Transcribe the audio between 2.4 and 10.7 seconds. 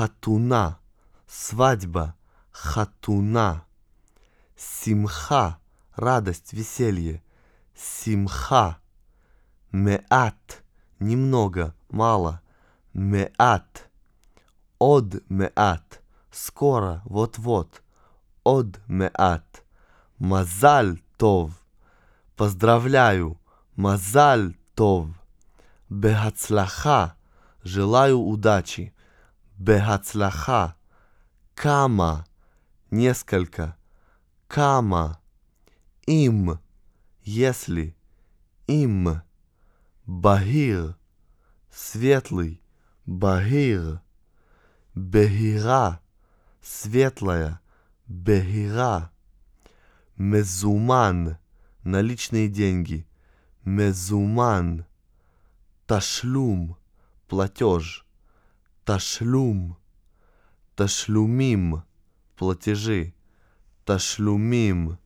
хатуна. Симха, радость, веселье, симха. Меат,